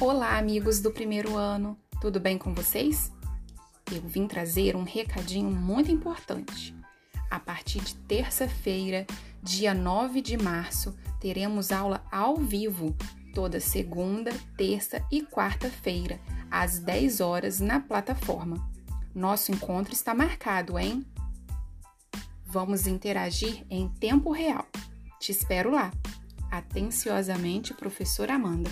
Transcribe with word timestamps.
Olá, 0.00 0.38
amigos 0.38 0.78
do 0.78 0.92
primeiro 0.92 1.36
ano, 1.36 1.76
tudo 2.00 2.20
bem 2.20 2.38
com 2.38 2.54
vocês? 2.54 3.10
Eu 3.92 4.00
vim 4.02 4.28
trazer 4.28 4.76
um 4.76 4.84
recadinho 4.84 5.50
muito 5.50 5.90
importante. 5.90 6.72
A 7.28 7.40
partir 7.40 7.80
de 7.80 7.96
terça-feira, 7.96 9.04
dia 9.42 9.74
9 9.74 10.22
de 10.22 10.36
março, 10.36 10.96
teremos 11.18 11.72
aula 11.72 12.06
ao 12.12 12.36
vivo, 12.36 12.94
toda 13.34 13.58
segunda, 13.58 14.30
terça 14.56 15.04
e 15.10 15.20
quarta-feira, 15.20 16.20
às 16.48 16.78
10 16.78 17.20
horas, 17.20 17.58
na 17.58 17.80
plataforma. 17.80 18.70
Nosso 19.12 19.50
encontro 19.50 19.92
está 19.92 20.14
marcado, 20.14 20.78
hein? 20.78 21.04
Vamos 22.46 22.86
interagir 22.86 23.66
em 23.68 23.88
tempo 23.88 24.30
real. 24.30 24.64
Te 25.18 25.32
espero 25.32 25.72
lá. 25.72 25.90
Atenciosamente, 26.52 27.74
professora 27.74 28.36
Amanda. 28.36 28.70